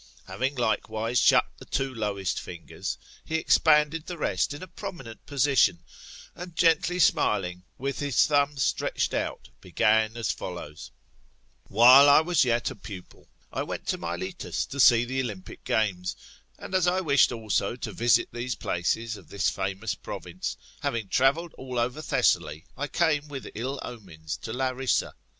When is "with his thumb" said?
7.77-8.57